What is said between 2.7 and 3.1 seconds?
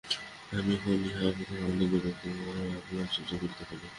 অপমান